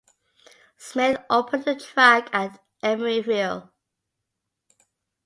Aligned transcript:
Smith 0.77 1.21
opened 1.29 1.63
the 1.65 1.75
track 1.75 2.27
at 2.33 2.59
Emeryville. 2.83 3.69